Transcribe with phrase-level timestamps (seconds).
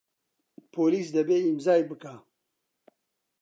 [0.73, 2.15] پۆلیس دەبێ ئیمزای بکا.